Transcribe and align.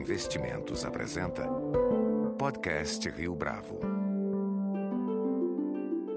Investimentos 0.00 0.82
apresenta 0.86 1.42
Podcast 2.38 3.06
Rio 3.10 3.34
Bravo. 3.34 3.78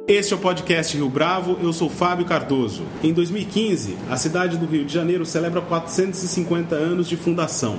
Este 0.08 0.34
é 0.34 0.38
o 0.38 0.40
podcast 0.40 0.96
Rio 0.96 1.10
Bravo, 1.10 1.58
eu 1.62 1.74
sou 1.74 1.90
Fábio 1.90 2.26
Cardoso. 2.26 2.84
Em 3.04 3.12
2015, 3.12 3.98
a 4.10 4.16
cidade 4.16 4.58
do 4.58 4.66
Rio 4.66 4.86
de 4.86 4.94
Janeiro 4.94 5.26
celebra 5.26 5.62
450 5.62 6.74
anos 6.76 7.10
de 7.10 7.18
fundação. 7.18 7.78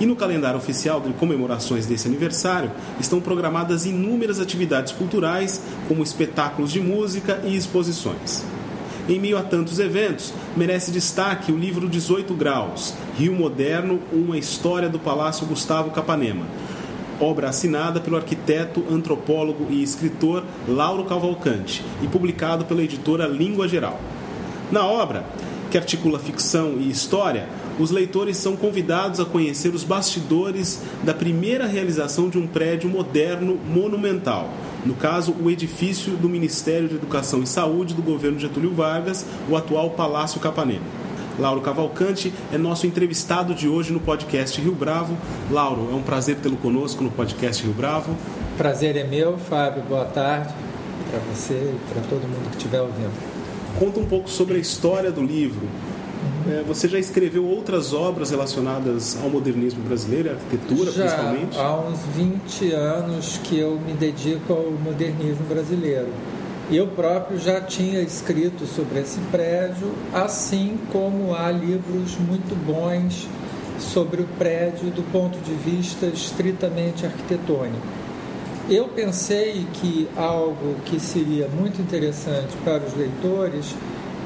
E 0.00 0.06
no 0.06 0.16
calendário 0.16 0.58
oficial 0.58 1.00
de 1.00 1.12
comemorações 1.12 1.86
desse 1.86 2.08
aniversário 2.08 2.72
estão 2.98 3.20
programadas 3.20 3.86
inúmeras 3.86 4.40
atividades 4.40 4.92
culturais, 4.92 5.62
como 5.86 6.02
espetáculos 6.02 6.72
de 6.72 6.80
música 6.80 7.40
e 7.44 7.54
exposições. 7.54 8.44
Em 9.08 9.20
meio 9.20 9.38
a 9.38 9.42
tantos 9.42 9.78
eventos, 9.78 10.32
merece 10.56 10.90
destaque 10.90 11.52
o 11.52 11.56
livro 11.58 11.88
18 11.88 12.34
Graus, 12.34 12.94
Rio 13.16 13.32
Moderno, 13.32 14.00
uma 14.12 14.36
história 14.36 14.88
do 14.88 14.98
Palácio 14.98 15.46
Gustavo 15.46 15.90
Capanema, 15.90 16.44
obra 17.20 17.48
assinada 17.48 18.00
pelo 18.00 18.16
arquiteto, 18.16 18.84
antropólogo 18.90 19.66
e 19.70 19.82
escritor 19.82 20.42
Lauro 20.66 21.04
Cavalcante 21.04 21.84
e 22.02 22.08
publicado 22.08 22.64
pela 22.64 22.82
editora 22.82 23.26
Língua 23.26 23.68
Geral. 23.68 24.00
Na 24.72 24.84
obra, 24.84 25.24
que 25.70 25.78
articula 25.78 26.18
ficção 26.18 26.76
e 26.78 26.90
história, 26.90 27.48
os 27.78 27.90
leitores 27.90 28.36
são 28.36 28.56
convidados 28.56 29.20
a 29.20 29.24
conhecer 29.24 29.74
os 29.74 29.84
bastidores 29.84 30.82
da 31.02 31.14
primeira 31.14 31.66
realização 31.66 32.28
de 32.28 32.38
um 32.38 32.46
prédio 32.46 32.88
moderno 32.88 33.58
monumental, 33.66 34.48
no 34.84 34.94
caso, 34.94 35.34
o 35.40 35.50
edifício 35.50 36.12
do 36.12 36.28
Ministério 36.28 36.88
de 36.88 36.96
Educação 36.96 37.42
e 37.42 37.46
Saúde 37.46 37.94
do 37.94 38.02
governo 38.02 38.38
Getúlio 38.38 38.74
Vargas, 38.74 39.24
o 39.48 39.56
atual 39.56 39.90
Palácio 39.90 40.38
Capanema. 40.40 41.03
Lauro 41.38 41.60
Cavalcante 41.60 42.32
é 42.52 42.58
nosso 42.58 42.86
entrevistado 42.86 43.54
de 43.54 43.68
hoje 43.68 43.92
no 43.92 44.00
podcast 44.00 44.60
Rio 44.60 44.74
Bravo. 44.74 45.16
Lauro, 45.50 45.88
é 45.90 45.94
um 45.94 46.02
prazer 46.02 46.36
tê-lo 46.36 46.56
conosco 46.56 47.02
no 47.02 47.10
podcast 47.10 47.62
Rio 47.62 47.72
Bravo. 47.72 48.16
Prazer 48.56 48.96
é 48.96 49.04
meu, 49.04 49.36
Fábio. 49.38 49.82
Boa 49.82 50.04
tarde 50.04 50.54
para 51.10 51.18
você 51.32 51.54
e 51.54 51.92
para 51.92 52.02
todo 52.02 52.22
mundo 52.22 52.50
que 52.50 52.56
estiver 52.56 52.80
ouvindo. 52.80 53.12
Conta 53.78 54.00
um 54.00 54.06
pouco 54.06 54.30
sobre 54.30 54.56
a 54.56 54.58
história 54.58 55.10
do 55.10 55.22
livro, 55.22 55.66
é, 56.46 56.62
você 56.66 56.86
já 56.88 56.98
escreveu 56.98 57.44
outras 57.46 57.94
obras 57.94 58.30
relacionadas 58.30 59.18
ao 59.22 59.30
modernismo 59.30 59.82
brasileiro, 59.82 60.30
à 60.30 60.32
arquitetura 60.32 60.92
já, 60.92 61.04
principalmente? 61.04 61.58
Há 61.58 61.76
uns 61.76 62.00
20 62.14 62.72
anos 62.72 63.40
que 63.42 63.58
eu 63.58 63.80
me 63.80 63.94
dedico 63.94 64.52
ao 64.52 64.70
modernismo 64.70 65.44
brasileiro. 65.48 66.08
Eu 66.70 66.86
próprio 66.86 67.38
já 67.38 67.60
tinha 67.60 68.00
escrito 68.00 68.64
sobre 68.66 69.00
esse 69.00 69.20
prédio, 69.30 69.92
assim 70.14 70.78
como 70.90 71.34
há 71.34 71.50
livros 71.50 72.16
muito 72.16 72.56
bons 72.64 73.28
sobre 73.78 74.22
o 74.22 74.26
prédio 74.38 74.90
do 74.90 75.02
ponto 75.12 75.38
de 75.40 75.52
vista 75.52 76.06
estritamente 76.06 77.04
arquitetônico. 77.04 77.86
Eu 78.68 78.88
pensei 78.88 79.66
que 79.74 80.08
algo 80.16 80.76
que 80.86 80.98
seria 80.98 81.48
muito 81.48 81.82
interessante 81.82 82.56
para 82.64 82.82
os 82.82 82.96
leitores 82.96 83.74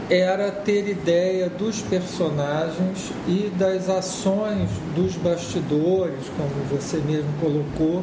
era 0.08 0.50
ter 0.50 0.88
ideia 0.88 1.50
dos 1.50 1.82
personagens 1.82 3.10
e 3.26 3.50
das 3.58 3.88
ações 3.88 4.70
dos 4.94 5.16
bastidores, 5.16 6.24
como 6.36 6.50
você 6.70 6.98
mesmo 6.98 7.30
colocou, 7.40 8.02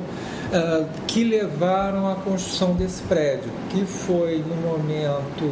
uh, 0.55 0.87
que 1.07 1.23
levaram 1.23 2.09
à 2.09 2.15
construção 2.15 2.73
desse 2.73 3.01
prédio, 3.03 3.51
que 3.69 3.85
foi 3.85 4.43
num 4.47 4.69
momento 4.69 5.51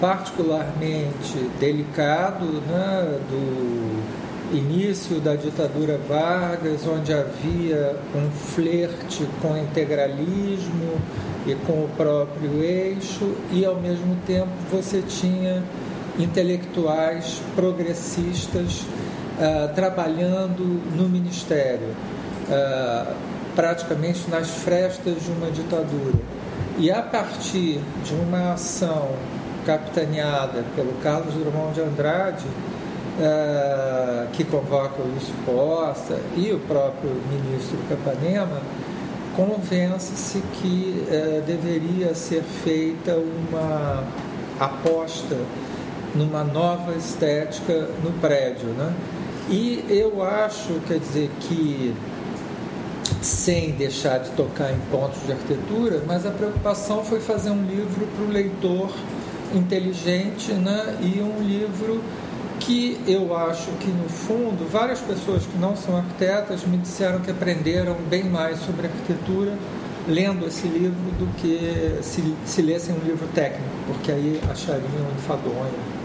particularmente 0.00 1.36
delicado 1.58 2.44
né, 2.44 3.18
do 3.28 4.56
início 4.56 5.20
da 5.20 5.34
ditadura 5.34 5.98
Vargas, 6.08 6.86
onde 6.86 7.12
havia 7.12 7.96
um 8.14 8.30
flerte 8.30 9.26
com 9.42 9.56
integralismo 9.56 11.00
e 11.46 11.54
com 11.66 11.84
o 11.84 11.90
próprio 11.96 12.62
eixo, 12.62 13.34
e 13.52 13.64
ao 13.64 13.76
mesmo 13.76 14.16
tempo 14.26 14.48
você 14.70 15.02
tinha 15.02 15.62
intelectuais 16.18 17.40
progressistas 17.54 18.82
uh, 18.82 19.72
trabalhando 19.74 20.64
no 20.96 21.08
ministério, 21.08 21.94
uh, 22.48 23.14
praticamente 23.58 24.30
nas 24.30 24.50
frestas 24.50 25.20
de 25.20 25.32
uma 25.32 25.50
ditadura. 25.50 26.14
E 26.78 26.92
a 26.92 27.02
partir 27.02 27.80
de 28.04 28.14
uma 28.14 28.52
ação 28.52 29.08
capitaneada 29.66 30.64
pelo 30.76 30.92
Carlos 31.02 31.34
Drummond 31.34 31.74
de 31.74 31.80
Andrade, 31.80 32.46
uh, 32.46 34.28
que 34.32 34.44
convoca 34.44 35.02
o 35.02 35.08
Luiz 35.08 35.24
Costa 35.44 36.20
e 36.36 36.52
o 36.52 36.60
próprio 36.60 37.10
ministro 37.32 37.76
Capanema, 37.88 38.62
convence-se 39.34 40.40
que 40.60 41.06
eh, 41.08 41.42
deveria 41.46 42.12
ser 42.12 42.42
feita 42.42 43.16
uma 43.16 44.02
aposta 44.58 45.36
numa 46.12 46.42
nova 46.42 46.92
estética 46.96 47.88
no 48.02 48.10
prédio, 48.20 48.66
né? 48.70 48.92
E 49.48 49.84
eu 49.88 50.24
acho, 50.24 50.80
quer 50.88 50.98
dizer, 50.98 51.30
que 51.40 51.94
sem 53.20 53.72
deixar 53.72 54.18
de 54.18 54.30
tocar 54.30 54.72
em 54.72 54.78
pontos 54.90 55.24
de 55.26 55.32
arquitetura, 55.32 56.02
mas 56.06 56.24
a 56.24 56.30
preocupação 56.30 57.04
foi 57.04 57.20
fazer 57.20 57.50
um 57.50 57.64
livro 57.64 58.06
para 58.06 58.24
o 58.24 58.28
leitor 58.28 58.90
inteligente, 59.54 60.52
né? 60.52 60.98
E 61.00 61.20
um 61.20 61.42
livro 61.42 62.02
que 62.60 63.00
eu 63.06 63.36
acho 63.36 63.70
que 63.80 63.88
no 63.88 64.08
fundo 64.08 64.68
várias 64.70 65.00
pessoas 65.00 65.44
que 65.46 65.56
não 65.58 65.76
são 65.76 65.96
arquitetas 65.96 66.64
me 66.64 66.76
disseram 66.76 67.20
que 67.20 67.30
aprenderam 67.30 67.96
bem 68.08 68.24
mais 68.24 68.58
sobre 68.60 68.86
arquitetura 68.86 69.56
lendo 70.08 70.46
esse 70.46 70.66
livro 70.66 71.10
do 71.18 71.26
que 71.36 72.02
se, 72.02 72.34
se 72.46 72.62
lessem 72.62 72.94
um 72.94 72.98
livro 73.00 73.28
técnico, 73.34 73.68
porque 73.86 74.10
aí 74.10 74.40
achariam 74.50 75.06
enfadonho. 75.16 75.98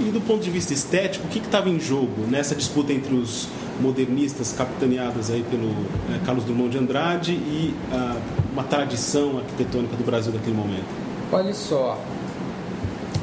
E 0.00 0.10
do 0.10 0.20
ponto 0.20 0.42
de 0.42 0.50
vista 0.50 0.74
estético, 0.74 1.26
o 1.26 1.30
que 1.30 1.38
estava 1.38 1.68
em 1.68 1.78
jogo 1.78 2.26
nessa 2.28 2.54
disputa 2.54 2.92
entre 2.92 3.14
os 3.14 3.46
modernistas 3.82 4.54
capitaneados 4.56 5.30
aí 5.30 5.44
pelo 5.50 5.70
é, 6.14 6.24
Carlos 6.24 6.44
Drummond 6.44 6.70
de 6.70 6.78
Andrade 6.78 7.32
e 7.32 7.74
uh, 7.92 8.20
uma 8.52 8.62
tradição 8.62 9.38
arquitetônica 9.38 9.96
do 9.96 10.04
Brasil 10.04 10.32
naquele 10.32 10.56
momento? 10.56 10.86
Olha 11.32 11.52
só, 11.52 11.98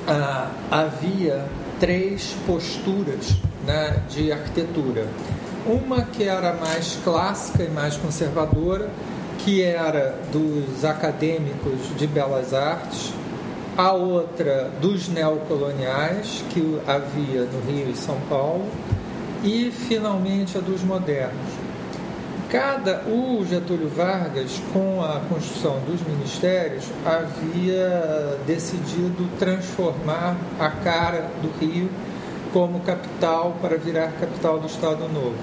uh, 0.07 0.47
havia 0.69 1.45
três 1.79 2.35
posturas 2.45 3.35
né, 3.65 4.03
de 4.09 4.31
arquitetura. 4.31 5.07
Uma 5.65 6.01
que 6.03 6.23
era 6.23 6.53
mais 6.53 6.97
clássica 7.03 7.63
e 7.63 7.69
mais 7.69 7.95
conservadora, 7.95 8.89
que 9.39 9.61
era 9.61 10.19
dos 10.31 10.83
acadêmicos 10.83 11.95
de 11.97 12.05
belas 12.05 12.53
artes, 12.53 13.13
a 13.77 13.93
outra 13.93 14.69
dos 14.81 15.07
neocoloniais, 15.07 16.43
que 16.49 16.79
havia 16.85 17.43
no 17.43 17.71
Rio 17.71 17.89
e 17.89 17.95
São 17.95 18.17
Paulo, 18.29 18.65
e 19.43 19.71
finalmente 19.71 20.57
a 20.57 20.61
dos 20.61 20.83
modernos. 20.83 21.69
Cada 22.49 23.03
o 23.07 23.45
Getúlio 23.45 23.87
Vargas, 23.89 24.59
com 24.73 25.03
a 25.03 25.19
construção 25.29 25.79
dos 25.81 26.01
ministérios, 26.01 26.85
havia 27.05 28.39
decidido 28.47 29.29
transformar 29.37 30.35
a 30.59 30.69
cara 30.69 31.29
do 31.43 31.51
Rio 31.59 31.89
como 32.51 32.79
capital 32.79 33.55
para 33.61 33.77
virar 33.77 34.11
capital 34.19 34.59
do 34.59 34.65
Estado 34.65 35.07
Novo. 35.07 35.35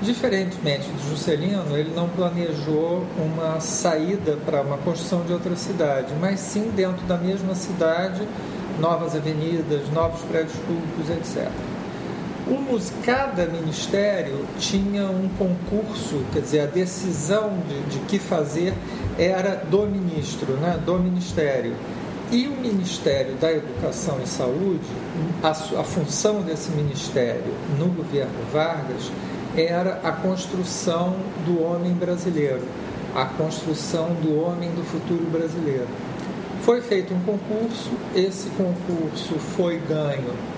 Diferentemente 0.00 0.88
de 0.88 1.10
Juscelino, 1.10 1.76
ele 1.76 1.92
não 1.94 2.08
planejou 2.08 3.04
uma 3.18 3.60
saída 3.60 4.38
para 4.46 4.62
uma 4.62 4.78
construção 4.78 5.24
de 5.24 5.34
outra 5.34 5.54
cidade, 5.56 6.14
mas 6.18 6.40
sim 6.40 6.72
dentro 6.74 7.04
da 7.06 7.18
mesma 7.18 7.54
cidade, 7.54 8.26
novas 8.80 9.14
avenidas, 9.14 9.90
novos 9.92 10.22
prédios 10.22 10.56
públicos, 10.66 11.10
etc. 11.10 11.50
O, 12.46 12.80
cada 13.04 13.44
ministério 13.46 14.46
tinha 14.56 15.02
um 15.06 15.28
concurso, 15.36 16.22
quer 16.32 16.40
dizer, 16.42 16.60
a 16.60 16.66
decisão 16.66 17.58
de, 17.68 17.98
de 17.98 17.98
que 18.06 18.20
fazer 18.20 18.72
era 19.18 19.56
do 19.56 19.84
ministro, 19.84 20.52
né, 20.52 20.78
do 20.86 20.96
ministério. 20.96 21.74
E 22.30 22.46
o 22.46 22.52
Ministério 22.52 23.34
da 23.34 23.52
Educação 23.52 24.20
e 24.22 24.28
Saúde, 24.28 24.86
a, 25.42 25.50
a 25.50 25.84
função 25.84 26.42
desse 26.42 26.70
ministério 26.70 27.52
no 27.78 27.86
governo 27.86 28.34
Vargas 28.52 29.10
era 29.56 30.00
a 30.04 30.12
construção 30.12 31.16
do 31.44 31.62
homem 31.62 31.94
brasileiro, 31.94 32.62
a 33.14 33.24
construção 33.24 34.08
do 34.22 34.40
homem 34.40 34.70
do 34.70 34.84
futuro 34.84 35.24
brasileiro. 35.30 35.88
Foi 36.62 36.80
feito 36.80 37.12
um 37.12 37.20
concurso, 37.20 37.90
esse 38.14 38.50
concurso 38.50 39.34
foi 39.56 39.78
ganho 39.78 40.55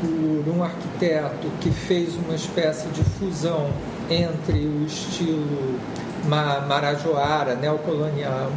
por 0.00 0.54
um 0.54 0.62
arquiteto 0.62 1.48
que 1.60 1.70
fez 1.70 2.14
uma 2.16 2.34
espécie 2.34 2.88
de 2.88 3.02
fusão 3.02 3.70
entre 4.08 4.58
o 4.58 4.84
estilo 4.86 5.78
marajoara, 6.26 7.54
neocolonial, 7.54 8.50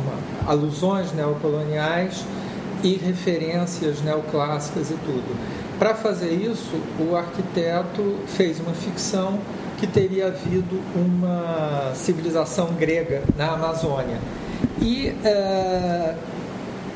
alusões 0.47 1.11
neocoloniais 1.13 2.25
e 2.83 2.95
referências 2.95 4.01
neoclássicas 4.01 4.91
e 4.91 4.95
tudo. 5.05 5.35
Para 5.79 5.95
fazer 5.95 6.31
isso, 6.31 6.75
o 6.99 7.15
arquiteto 7.15 8.17
fez 8.27 8.59
uma 8.59 8.73
ficção 8.73 9.39
que 9.79 9.87
teria 9.87 10.27
havido 10.27 10.79
uma 10.95 11.91
civilização 11.95 12.73
grega 12.73 13.23
na 13.35 13.53
Amazônia. 13.53 14.19
E 14.79 15.09
uh, 15.09 16.15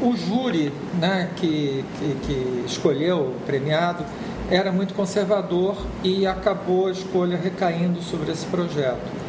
o 0.02 0.16
júri 0.16 0.72
né, 1.00 1.30
que, 1.36 1.84
que, 1.98 2.16
que 2.28 2.64
escolheu 2.68 3.18
o 3.18 3.36
premiado 3.46 4.04
era 4.50 4.72
muito 4.72 4.94
conservador 4.94 5.76
e 6.04 6.28
acabou 6.28 6.88
a 6.88 6.92
escolha 6.92 7.38
recaindo 7.38 8.02
sobre 8.02 8.32
esse 8.32 8.46
projeto. 8.46 9.26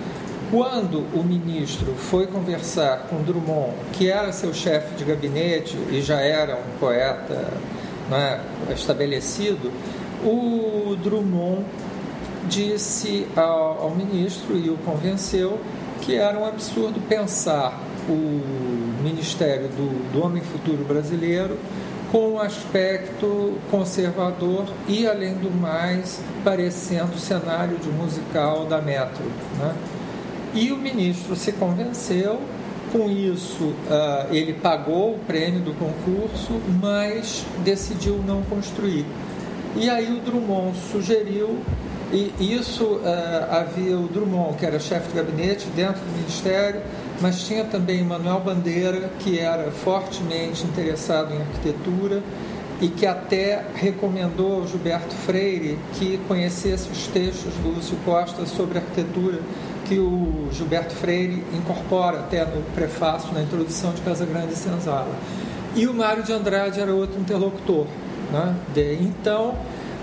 Quando 0.50 0.98
o 1.12 1.24
ministro 1.24 1.94
foi 1.94 2.26
conversar 2.26 3.06
com 3.08 3.22
Drummond, 3.22 3.74
que 3.92 4.08
era 4.08 4.32
seu 4.32 4.54
chefe 4.54 4.94
de 4.94 5.04
gabinete 5.04 5.76
e 5.90 6.00
já 6.00 6.20
era 6.20 6.54
um 6.54 6.78
poeta 6.78 7.52
né, 8.08 8.40
estabelecido, 8.72 9.72
o 10.22 10.96
Drummond 11.02 11.64
disse 12.48 13.26
ao, 13.34 13.82
ao 13.82 13.90
ministro 13.90 14.56
e 14.56 14.70
o 14.70 14.76
convenceu 14.78 15.58
que 16.02 16.14
era 16.14 16.38
um 16.38 16.46
absurdo 16.46 17.00
pensar 17.08 17.80
o 18.08 19.02
Ministério 19.02 19.68
do, 19.68 20.12
do 20.12 20.24
Homem 20.24 20.42
Futuro 20.42 20.84
Brasileiro 20.84 21.58
com 22.10 22.32
um 22.32 22.40
aspecto 22.40 23.58
conservador 23.70 24.66
e, 24.88 25.06
além 25.06 25.34
do 25.34 25.50
mais, 25.50 26.20
parecendo 26.44 27.14
o 27.14 27.18
cenário 27.18 27.76
de 27.78 27.88
musical 27.88 28.64
da 28.64 28.80
Metro. 28.80 29.24
Né? 29.58 29.74
E 30.54 30.72
o 30.72 30.76
ministro 30.76 31.34
se 31.36 31.52
convenceu, 31.52 32.40
com 32.92 33.10
isso 33.10 33.64
uh, 33.64 34.32
ele 34.32 34.54
pagou 34.54 35.14
o 35.14 35.18
prêmio 35.18 35.60
do 35.60 35.74
concurso, 35.74 36.60
mas 36.80 37.44
decidiu 37.64 38.22
não 38.26 38.42
construir. 38.42 39.04
E 39.74 39.90
aí 39.90 40.10
o 40.10 40.20
Drummond 40.20 40.76
sugeriu, 40.90 41.58
e 42.12 42.32
isso 42.38 42.84
uh, 42.84 43.50
havia 43.50 43.98
o 43.98 44.06
Drummond, 44.08 44.56
que 44.56 44.64
era 44.64 44.78
chefe 44.78 45.08
de 45.08 45.16
gabinete 45.16 45.66
dentro 45.74 46.00
do 46.00 46.16
ministério, 46.16 46.80
mas 47.20 47.42
tinha 47.42 47.64
também 47.64 48.02
Manuel 48.02 48.40
Bandeira, 48.40 49.10
que 49.20 49.38
era 49.38 49.70
fortemente 49.70 50.64
interessado 50.64 51.32
em 51.32 51.40
arquitetura 51.40 52.22
e 52.80 52.88
que 52.88 53.06
até 53.06 53.64
recomendou 53.74 54.56
ao 54.56 54.66
Gilberto 54.66 55.14
Freire 55.14 55.78
que 55.94 56.18
conhecesse 56.28 56.90
os 56.90 57.06
textos 57.06 57.54
do 57.54 57.74
Lúcio 57.74 57.96
Costa 58.04 58.44
sobre 58.44 58.78
arquitetura, 58.78 59.40
que 59.86 59.98
o 59.98 60.48
Gilberto 60.52 60.94
Freire 60.94 61.42
incorpora 61.54 62.18
até 62.18 62.44
no 62.44 62.62
prefácio, 62.74 63.32
na 63.32 63.42
introdução 63.42 63.92
de 63.92 64.02
Casa 64.02 64.26
Grande 64.26 64.52
e 64.52 64.56
Senzala. 64.56 65.14
E 65.74 65.86
o 65.86 65.94
Mário 65.94 66.22
de 66.22 66.32
Andrade 66.32 66.80
era 66.80 66.92
outro 66.92 67.20
interlocutor. 67.20 67.86
Né? 68.32 68.54
De, 68.74 68.94
então, 68.94 69.54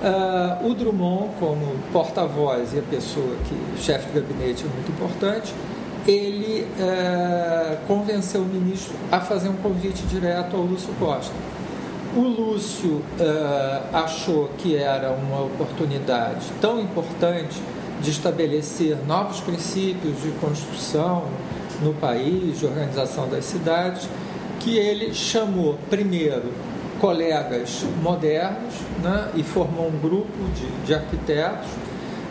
uh, 0.01 0.67
o 0.67 0.73
Drummond, 0.73 1.31
como 1.39 1.75
porta-voz 1.91 2.73
e 2.73 2.79
a 2.79 2.83
pessoa 2.83 3.35
que, 3.47 3.81
chefe 3.81 4.07
de 4.07 4.21
gabinete, 4.21 4.63
é 4.63 4.73
muito 4.73 4.91
importante, 4.91 5.53
ele 6.07 6.67
uh, 6.79 7.77
convenceu 7.87 8.41
o 8.41 8.45
ministro 8.45 8.93
a 9.11 9.19
fazer 9.19 9.49
um 9.49 9.55
convite 9.57 10.03
direto 10.03 10.55
ao 10.55 10.63
Lúcio 10.63 10.93
Costa. 10.99 11.33
O 12.15 12.21
Lúcio 12.21 13.01
uh, 13.19 13.95
achou 13.95 14.49
que 14.57 14.75
era 14.75 15.11
uma 15.11 15.41
oportunidade 15.41 16.45
tão 16.61 16.79
importante 16.79 17.59
de 18.01 18.11
estabelecer 18.11 18.97
novos 19.07 19.39
princípios 19.39 20.21
de 20.21 20.31
construção 20.39 21.23
no 21.81 21.93
país, 21.93 22.59
de 22.59 22.65
organização 22.65 23.27
das 23.29 23.45
cidades, 23.45 24.07
que 24.59 24.77
ele 24.77 25.13
chamou 25.13 25.77
primeiro 25.89 26.51
colegas 26.99 27.85
modernos 28.01 28.73
né, 29.01 29.29
e 29.35 29.43
formou 29.43 29.87
um 29.87 29.99
grupo 29.99 30.31
de, 30.55 30.85
de 30.85 30.93
arquitetos, 30.93 31.67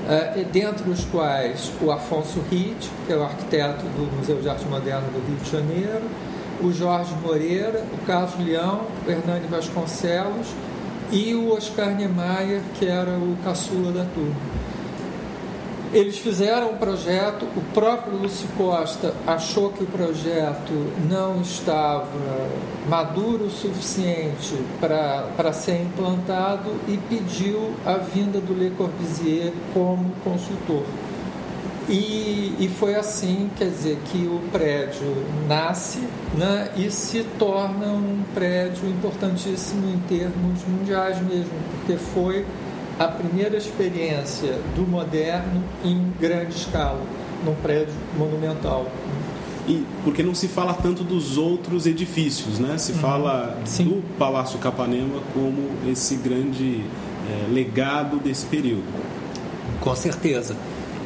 uh, 0.05 0.45
dentre 0.53 0.89
os 0.91 1.05
quais 1.05 1.73
o 1.81 1.91
Afonso 1.91 2.41
Ritt, 2.51 2.91
que 3.07 3.13
é 3.13 3.17
o 3.17 3.23
arquiteto 3.23 3.85
do 3.85 4.17
Museu 4.17 4.41
de 4.41 4.49
Arte 4.49 4.65
Moderna 4.67 5.07
do 5.09 5.27
Rio 5.27 5.37
de 5.37 5.51
Janeiro, 5.51 6.03
o 6.63 6.73
Jorge 6.73 7.15
Moreira, 7.23 7.85
o 7.93 8.07
Carlos 8.07 8.39
Leão, 8.39 8.87
o 9.07 9.11
Hernani 9.11 9.47
Vasconcelos 9.49 10.49
e 11.11 11.35
o 11.35 11.53
Oscar 11.53 11.95
Niemeyer, 11.95 12.63
que 12.79 12.87
era 12.87 13.11
o 13.11 13.37
caçula 13.45 13.93
da 13.93 14.05
turma. 14.05 14.37
Eles 15.93 16.17
fizeram 16.17 16.71
um 16.71 16.77
projeto, 16.79 17.45
o 17.55 17.61
próprio 17.75 18.17
Lúcio 18.17 18.49
Costa 18.57 19.15
achou 19.27 19.71
que 19.71 19.85
o 19.85 19.87
projeto 19.87 20.73
não 21.07 21.43
estava 21.43 22.09
maduro 22.89 23.45
o 23.45 23.51
suficiente 23.51 24.57
para 24.81 25.53
ser 25.53 25.83
implantado 25.83 26.71
e 26.89 26.97
pediu 27.11 27.73
a 27.85 27.99
vinda 27.99 28.41
do 28.41 28.55
Le 28.55 28.71
Corbusier 28.71 29.53
como 29.75 30.13
consultor. 30.25 30.85
E, 31.89 32.55
e 32.59 32.71
foi 32.79 32.95
assim, 32.95 33.51
quer 33.59 33.69
dizer, 33.69 33.99
que 34.07 34.27
o 34.27 34.41
prédio 34.51 35.27
nasce 35.47 35.99
né, 36.39 36.71
e 36.75 36.91
se 36.91 37.23
torna 37.39 37.89
um 37.89 38.23
prédio 38.33 38.89
importantíssimo 38.89 39.93
em 39.93 39.99
termos 40.09 40.65
mundiais 40.67 41.21
mesmo, 41.21 41.53
porque 41.77 41.99
foi 41.99 42.47
a 42.99 43.09
primeira 43.09 43.57
experiência 43.57 44.59
do 44.75 44.83
moderno 44.83 45.63
em 45.85 46.13
grande 46.21 46.55
escala, 46.55 47.01
num 47.45 47.55
prédio 47.55 47.95
monumental. 48.17 48.87
E 49.67 49.85
porque 50.03 50.23
não 50.23 50.35
se 50.35 50.49
fala 50.49 50.75
tanto 50.75 51.05
dos 51.05 51.39
outros 51.39 51.87
edifícios, 51.87 52.59
né? 52.59 52.77
Se 52.79 52.93
uhum. 52.93 52.99
fala 52.99 53.59
Sim. 53.65 53.85
do 53.85 54.03
Palácio 54.19 54.59
Capanema 54.59 55.21
como 55.33 55.71
esse 55.89 56.17
grande 56.17 56.85
é, 57.29 57.53
legado 57.53 58.19
desse 58.19 58.47
período. 58.47 58.85
Com 59.81 59.95
certeza. 59.95 60.57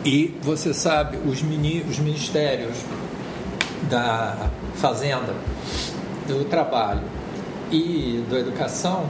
E 0.04 0.34
você 0.42 0.72
sabe, 0.72 1.18
os, 1.26 1.42
mini, 1.42 1.84
os 1.88 1.98
ministérios 1.98 2.76
da 3.90 4.50
Fazenda, 4.76 5.34
do 6.26 6.44
Trabalho 6.44 7.02
e 7.70 8.24
da 8.30 8.38
Educação 8.38 9.06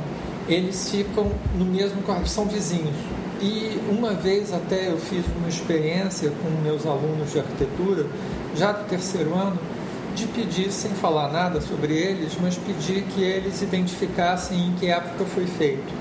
eles 0.49 0.91
ficam 0.91 1.31
no 1.55 1.65
mesmo 1.65 2.03
quarto, 2.03 2.29
são 2.29 2.47
vizinhos. 2.47 2.95
E 3.41 3.79
uma 3.91 4.15
vez 4.15 4.53
até 4.53 4.89
eu 4.89 4.99
fiz 4.99 5.25
uma 5.37 5.49
experiência 5.49 6.31
com 6.31 6.63
meus 6.63 6.87
alunos 6.87 7.33
de 7.33 7.39
arquitetura, 7.39 8.07
já 8.57 8.73
do 8.73 8.89
terceiro 8.89 9.35
ano, 9.35 9.59
de 10.15 10.27
pedir, 10.29 10.73
sem 10.73 10.93
falar 10.93 11.31
nada 11.31 11.61
sobre 11.61 11.93
eles, 11.93 12.33
mas 12.41 12.57
pedir 12.57 13.03
que 13.03 13.23
eles 13.23 13.61
identificassem 13.61 14.69
em 14.69 14.73
que 14.73 14.87
época 14.87 15.27
foi 15.27 15.47
feito. 15.47 15.93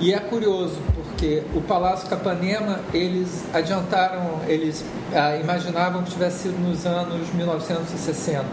E 0.00 0.14
é 0.14 0.18
curioso, 0.18 0.78
porque 0.94 1.42
o 1.54 1.60
Palácio 1.60 2.08
Capanema, 2.08 2.80
eles 2.94 3.44
adiantaram, 3.52 4.40
eles 4.46 4.82
ah, 5.12 5.36
imaginavam 5.36 6.02
que 6.04 6.12
tivesse 6.12 6.44
sido 6.44 6.58
nos 6.58 6.86
anos 6.86 7.28
1960. 7.34 8.44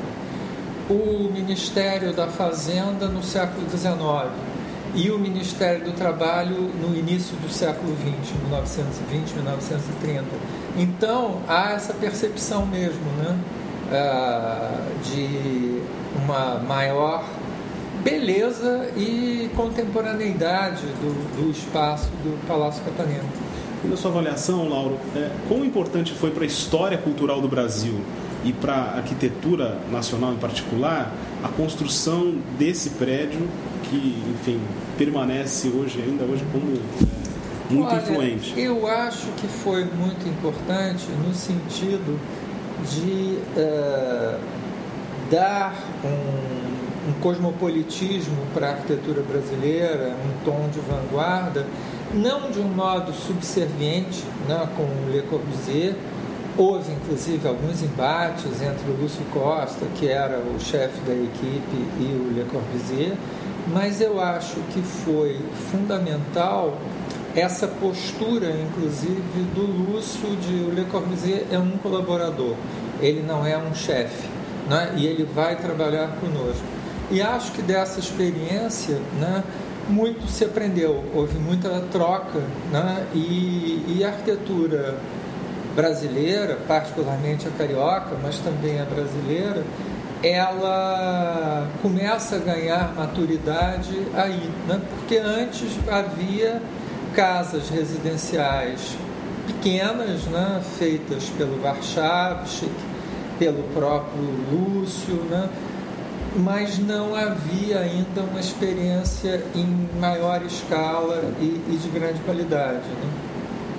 O 0.90 1.30
Ministério 1.32 2.14
da 2.14 2.28
Fazenda 2.28 3.08
no 3.08 3.24
século 3.24 3.70
XIX 3.70 4.55
e 4.96 5.12
o 5.12 5.20
Ministério 5.20 5.84
do 5.84 5.92
Trabalho 5.92 6.72
no 6.82 6.96
início 6.98 7.36
do 7.38 7.50
século 7.50 7.94
XX, 7.98 8.34
1920, 8.44 9.34
1930. 9.34 10.24
Então 10.78 11.42
há 11.48 11.74
essa 11.74 11.94
percepção 11.94 12.66
mesmo, 12.66 13.04
né, 13.18 13.38
ah, 13.92 14.80
de 15.04 15.82
uma 16.24 16.60
maior 16.60 17.26
beleza 18.04 18.90
e 18.96 19.50
contemporaneidade 19.56 20.84
do, 20.86 21.44
do 21.44 21.52
espaço 21.52 22.08
do 22.24 22.48
Palácio 22.48 22.84
Capanema. 22.84 23.26
E 23.84 23.88
na 23.88 23.98
sua 23.98 24.12
avaliação, 24.12 24.70
Lauro, 24.70 24.98
é, 25.16 25.30
quão 25.48 25.66
importante 25.66 26.14
foi 26.14 26.32
para 26.32 26.44
a 26.44 26.48
história 26.48 26.98
cultural 26.98 27.42
do 27.42 27.48
Brasil 27.48 28.00
e 28.44 28.54
para 28.54 28.74
a 28.74 28.98
arquitetura 28.98 29.78
nacional 29.92 30.34
em 30.34 30.38
particular 30.38 31.12
a 31.46 31.48
construção 31.50 32.34
desse 32.58 32.92
prédio 32.92 33.48
que, 33.84 34.24
enfim, 34.34 34.60
permanece 34.98 35.68
hoje, 35.68 36.02
ainda 36.02 36.24
hoje, 36.24 36.44
como 36.52 36.76
é, 36.76 37.74
muito 37.74 37.88
Olha, 37.88 38.02
influente? 38.02 38.60
Eu 38.60 38.88
acho 38.88 39.28
que 39.38 39.48
foi 39.48 39.86
muito 39.86 40.28
importante 40.28 41.06
no 41.24 41.34
sentido 41.36 42.20
de 42.90 43.38
uh, 43.60 44.40
dar 45.30 45.76
um, 46.04 47.12
um 47.12 47.14
cosmopolitismo 47.22 48.38
para 48.52 48.70
a 48.70 48.72
arquitetura 48.72 49.22
brasileira, 49.22 50.16
um 50.26 50.44
tom 50.44 50.68
de 50.74 50.80
vanguarda, 50.80 51.68
não 52.12 52.50
de 52.50 52.60
um 52.60 52.70
modo 52.70 53.14
subserviente, 53.14 54.24
né, 54.48 54.68
com 54.76 55.12
Le 55.12 55.22
Corbusier, 55.22 55.94
Houve, 56.58 56.94
inclusive, 56.94 57.46
alguns 57.46 57.84
embates 57.84 58.62
entre 58.62 58.90
o 58.90 59.02
Lúcio 59.02 59.26
Costa, 59.34 59.86
que 59.96 60.08
era 60.08 60.40
o 60.40 60.58
chefe 60.58 60.98
da 61.02 61.14
equipe, 61.14 61.76
e 62.00 62.04
o 62.04 62.32
Le 62.34 62.46
Corbusier, 62.46 63.14
mas 63.74 64.00
eu 64.00 64.22
acho 64.22 64.56
que 64.72 64.82
foi 64.82 65.38
fundamental 65.70 66.78
essa 67.36 67.68
postura, 67.68 68.52
inclusive, 68.52 69.42
do 69.54 69.92
Lúcio 69.92 70.34
de 70.38 70.54
o 70.64 70.74
Le 70.74 70.86
Corbusier 70.86 71.46
é 71.52 71.60
um 71.60 71.72
colaborador, 71.72 72.56
ele 73.02 73.22
não 73.22 73.46
é 73.46 73.58
um 73.58 73.76
chefe, 73.76 74.26
né? 74.70 74.94
e 74.96 75.06
ele 75.06 75.26
vai 75.26 75.58
trabalhar 75.58 76.08
conosco. 76.22 76.64
E 77.12 77.22
acho 77.22 77.52
que 77.52 77.62
dessa 77.62 78.00
experiência, 78.00 78.96
né, 79.20 79.44
muito 79.90 80.26
se 80.30 80.46
aprendeu, 80.46 81.04
houve 81.14 81.38
muita 81.38 81.82
troca, 81.92 82.40
né? 82.72 83.06
e, 83.14 83.84
e 83.90 84.04
a 84.06 84.08
arquitetura 84.08 84.98
brasileira, 85.76 86.58
particularmente 86.68 87.48
a 87.48 87.52
carioca, 87.52 88.16
mas 88.24 88.40
também 88.40 88.80
a 88.80 88.86
brasileira, 88.86 89.64
ela 90.24 91.68
começa 91.82 92.38
a 92.38 92.40
ganhar 92.40 92.94
maturidade 92.96 94.08
aí, 94.16 94.50
né? 94.68 94.82
porque 94.90 95.18
antes 95.18 95.78
havia 95.88 96.62
casas 97.14 97.70
residenciais 97.70 98.96
pequenas, 99.46 100.24
né? 100.26 100.62
feitas 100.80 101.26
pelo 101.38 101.62
Warchavchik, 101.62 102.72
pelo 103.38 103.64
próprio 103.74 104.24
Lúcio, 104.52 105.16
né? 105.30 105.50
mas 106.38 106.80
não 106.80 107.16
havia 107.16 107.80
ainda 107.80 108.22
uma 108.22 108.40
experiência 108.40 109.44
em 109.54 109.90
maior 110.00 110.42
escala 110.44 111.24
e, 111.40 111.62
e 111.70 111.80
de 111.82 111.90
grande 111.90 112.20
qualidade. 112.22 112.88
Né? 112.88 113.36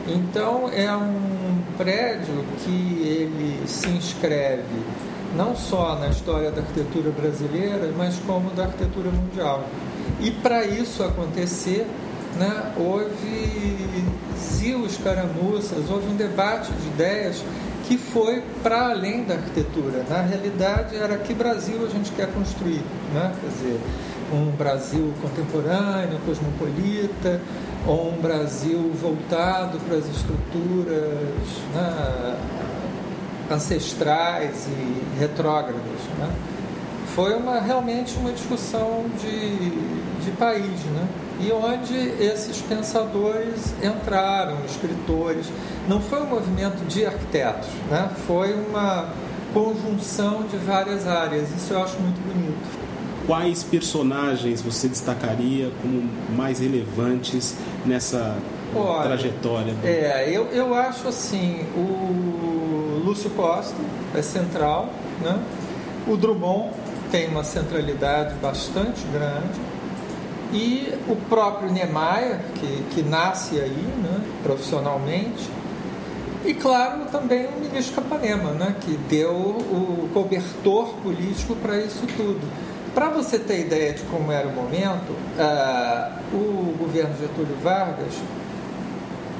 Então 0.08 0.70
é 0.72 0.90
um 0.96 1.45
prédio 1.76 2.44
que 2.64 3.02
ele 3.02 3.66
se 3.66 3.88
inscreve 3.88 4.62
não 5.36 5.54
só 5.54 5.96
na 5.96 6.08
história 6.08 6.50
da 6.50 6.62
arquitetura 6.62 7.10
brasileira, 7.10 7.92
mas 7.96 8.16
como 8.26 8.50
da 8.50 8.64
arquitetura 8.64 9.10
mundial. 9.10 9.64
E 10.20 10.30
para 10.30 10.64
isso 10.64 11.02
acontecer, 11.02 11.86
né, 12.38 12.72
houve 12.76 13.76
zios 14.38 14.96
caramuças, 14.98 15.90
houve 15.90 16.08
um 16.08 16.16
debate 16.16 16.72
de 16.72 16.88
ideias 16.88 17.42
que 17.86 17.96
foi 17.96 18.42
para 18.62 18.90
além 18.90 19.24
da 19.24 19.34
arquitetura. 19.34 20.04
Na 20.08 20.20
realidade, 20.20 20.96
era 20.96 21.16
que 21.18 21.32
Brasil 21.32 21.84
a 21.86 21.88
gente 21.88 22.10
quer 22.12 22.32
construir, 22.32 22.82
né? 23.14 23.32
quer 23.40 23.48
dizer, 23.48 23.80
um 24.32 24.50
Brasil 24.56 25.12
contemporâneo, 25.22 26.18
cosmopolita, 26.26 27.40
ou 27.86 28.12
um 28.12 28.20
Brasil 28.20 28.92
voltado 29.00 29.78
para 29.80 29.96
as 29.96 30.06
estruturas 30.06 31.48
né, 31.74 32.36
ancestrais 33.50 34.66
e 34.66 35.18
retrógradas. 35.20 36.00
Né? 36.18 36.30
Foi 37.14 37.34
uma, 37.34 37.60
realmente 37.60 38.16
uma 38.18 38.32
discussão 38.32 39.04
de, 39.20 39.56
de 40.24 40.30
país, 40.32 40.64
né? 40.64 41.08
e 41.40 41.52
onde 41.52 41.94
esses 42.20 42.60
pensadores 42.62 43.74
entraram, 43.82 44.56
escritores. 44.66 45.46
Não 45.88 46.00
foi 46.00 46.22
um 46.22 46.26
movimento 46.26 46.84
de 46.86 47.06
arquitetos, 47.06 47.68
né? 47.90 48.10
foi 48.26 48.54
uma 48.54 49.08
conjunção 49.54 50.42
de 50.42 50.56
várias 50.56 51.06
áreas. 51.06 51.48
Isso 51.54 51.72
eu 51.72 51.82
acho 51.82 51.96
muito 52.00 52.20
bonito. 52.20 52.85
Quais 53.26 53.64
personagens 53.64 54.62
você 54.62 54.88
destacaria 54.88 55.70
como 55.82 56.08
mais 56.36 56.60
relevantes 56.60 57.56
nessa 57.84 58.36
Olha, 58.74 59.02
trajetória? 59.02 59.74
Do... 59.74 59.86
É, 59.86 60.30
eu, 60.30 60.46
eu 60.46 60.74
acho 60.74 61.08
assim, 61.08 61.64
o 61.76 63.02
Lúcio 63.04 63.30
Costa 63.30 63.74
é 64.14 64.22
central, 64.22 64.90
né? 65.20 65.38
o 66.06 66.16
Drummond 66.16 66.70
tem 67.10 67.28
uma 67.28 67.42
centralidade 67.42 68.34
bastante 68.36 69.04
grande, 69.12 69.60
e 70.52 70.94
o 71.08 71.16
próprio 71.28 71.70
Niemeyer, 71.70 72.40
que, 72.54 72.84
que 72.94 73.02
nasce 73.02 73.60
aí 73.60 73.88
né, 74.02 74.20
profissionalmente, 74.42 75.48
e 76.44 76.54
claro 76.54 77.06
também 77.10 77.46
o 77.46 77.60
ministro 77.60 78.00
Capanema, 78.02 78.52
né, 78.52 78.76
que 78.80 78.96
deu 79.08 79.32
o 79.32 80.08
cobertor 80.14 80.94
político 81.02 81.56
para 81.56 81.78
isso 81.78 82.06
tudo. 82.16 82.40
Para 82.96 83.10
você 83.10 83.38
ter 83.38 83.60
ideia 83.60 83.92
de 83.92 84.02
como 84.04 84.32
era 84.32 84.48
o 84.48 84.52
momento, 84.52 85.10
uh, 85.10 86.34
o 86.34 86.74
governo 86.78 87.14
Getúlio 87.20 87.54
Vargas 87.62 88.14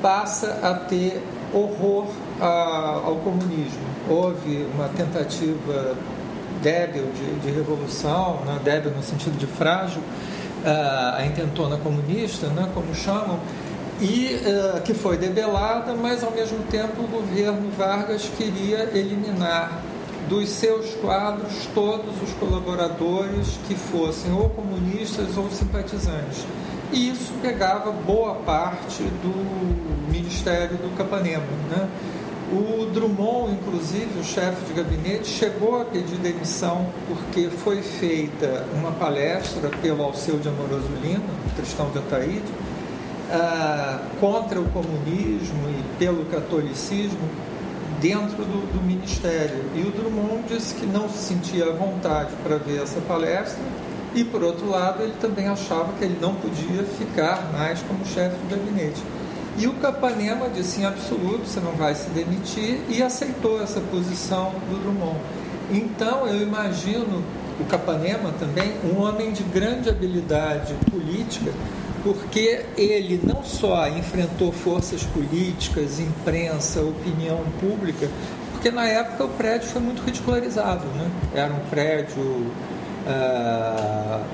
passa 0.03 0.61
a 0.63 0.75
ter 0.75 1.23
horror 1.55 2.05
uh, 2.39 3.07
ao 3.07 3.17
comunismo. 3.25 3.81
Houve 4.11 4.69
uma 4.75 4.89
tentativa 4.89 5.97
débil 6.61 7.05
de, 7.15 7.41
de 7.41 7.51
revolução, 7.51 8.43
né, 8.45 8.61
débil 8.63 8.91
no 8.91 9.03
sentido 9.03 9.39
de 9.39 9.47
frágil, 9.47 10.03
uh, 10.03 11.17
a 11.17 11.25
intentona 11.25 11.79
comunista, 11.79 12.49
né, 12.49 12.69
como 12.75 12.95
chamam, 12.95 13.41
e 14.03 14.39
uh, 14.45 14.83
que 14.83 14.93
foi 14.93 15.17
debelada, 15.17 15.95
mas 15.95 16.23
ao 16.23 16.31
mesmo 16.31 16.59
tempo 16.71 17.03
o 17.03 17.07
governo 17.07 17.71
Vargas 17.71 18.31
queria 18.37 18.91
eliminar 18.93 19.81
dos 20.29 20.49
seus 20.49 20.95
quadros 20.95 21.69
todos 21.75 22.21
os 22.23 22.33
colaboradores 22.35 23.59
que 23.69 23.75
fossem 23.75 24.33
ou 24.33 24.51
comunistas 24.51 25.37
ou 25.37 25.51
simpatizantes. 25.51 26.45
E 26.93 27.11
isso 27.11 27.33
pegava 27.43 27.91
boa 27.91 28.35
parte 28.35 29.03
do 29.03 30.11
Ministério 30.11 30.77
do 30.77 30.97
Capanema. 30.97 31.45
Né? 31.71 31.89
O 32.53 32.87
Drummond, 32.87 33.55
inclusive, 33.55 34.21
o 34.21 34.25
chefe 34.25 34.65
de 34.67 34.73
gabinete, 34.75 35.27
chegou 35.27 35.81
a 35.81 35.85
pedir 35.85 36.17
demissão 36.19 36.87
porque 37.09 37.49
foi 37.49 37.83
feita 37.83 38.65
uma 38.73 38.93
palestra 38.93 39.69
pelo 39.83 40.05
Alceu 40.05 40.39
de 40.39 40.49
Amoroso 40.49 40.89
Lima, 41.03 41.25
cristão 41.57 41.91
de 41.91 41.99
Ataíde, 41.99 42.45
uh, 43.31 44.21
contra 44.21 44.61
o 44.61 44.65
comunismo 44.71 45.69
e 45.71 45.99
pelo 45.99 46.25
catolicismo 46.27 47.29
dentro 48.01 48.45
do, 48.45 48.73
do, 48.73 48.83
ministério. 48.83 49.65
E 49.75 49.81
o 49.81 49.91
Drummond 49.91 50.45
disse 50.49 50.75
que 50.75 50.87
não 50.87 51.09
se 51.09 51.19
sentia 51.19 51.67
à 51.67 51.73
vontade 51.73 52.31
para 52.43 52.57
ver 52.57 52.83
essa 52.83 53.01
palestra 53.01 53.63
e, 54.15 54.25
por 54.25 54.43
outro 54.43 54.69
lado, 54.71 55.03
ele 55.03 55.15
também 55.21 55.49
achava 55.49 55.93
que 55.99 56.05
ele 56.05 56.19
não 56.21 56.35
podia 56.35 56.83
ficar 56.85 57.51
mais 57.53 57.81
como 57.83 58.05
chefe 58.07 58.37
de 58.49 58.55
gabinete. 58.55 59.03
E 59.59 59.67
o 59.67 59.73
Capanema 59.75 60.49
disse 60.51 60.81
em 60.81 60.85
absoluto, 60.85 61.47
você 61.47 61.61
não 61.61 61.73
vai 61.73 61.95
se 61.95 62.11
demitir, 62.11 62.79
e 62.91 63.03
aceitou 63.03 63.63
essa 63.63 63.81
posição 63.81 64.53
do 64.69 64.83
Drummond. 64.83 65.19
Então, 65.71 66.27
eu 66.27 66.43
imagino 66.43 67.23
o 67.59 67.65
Capanema 67.65 68.33
também 68.39 68.75
um 68.85 69.01
homem 69.01 69.33
de 69.33 69.43
grande 69.43 69.89
habilidade 69.89 70.75
política, 70.91 71.53
porque 72.07 72.65
ele 72.77 73.21
não 73.25 73.43
só 73.43 73.89
enfrentou 73.89 74.53
forças 74.53 75.03
políticas, 75.03 75.99
imprensa, 75.99 76.81
opinião 76.81 77.41
pública, 77.59 78.09
porque 78.53 78.71
na 78.71 78.87
época 78.87 79.25
o 79.25 79.29
prédio 79.31 79.69
foi 79.69 79.83
muito 79.83 80.05
ridicularizado, 80.05 80.87
né? 80.87 81.11
Era 81.35 81.53
um 81.53 81.69
prédio 81.69 82.23
uh, 82.23 84.25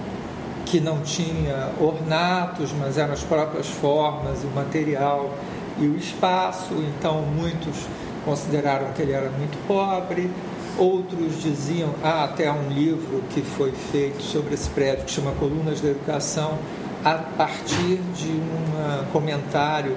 que 0.66 0.80
não 0.80 1.00
tinha 1.00 1.70
ornatos, 1.80 2.70
mas 2.78 2.98
eram 2.98 3.14
as 3.14 3.22
próprias 3.22 3.68
formas, 3.68 4.44
o 4.44 4.48
material 4.48 5.34
e 5.78 5.86
o 5.86 5.96
espaço. 5.96 6.74
Então 6.74 7.22
muitos 7.22 7.86
consideraram 8.22 8.92
que 8.92 9.00
ele 9.00 9.12
era 9.12 9.30
muito 9.30 9.56
pobre. 9.66 10.30
Outros 10.78 11.42
diziam, 11.42 11.90
há 12.02 12.08
ah, 12.08 12.24
até 12.24 12.50
um 12.50 12.68
livro 12.68 13.22
que 13.30 13.42
foi 13.42 13.72
feito 13.72 14.22
sobre 14.22 14.54
esse 14.54 14.70
prédio 14.70 15.04
que 15.04 15.10
chama 15.10 15.32
Colunas 15.32 15.80
da 15.80 15.88
Educação, 15.88 16.58
a 17.04 17.14
partir 17.14 18.00
de 18.14 18.30
um 18.30 19.12
comentário 19.12 19.96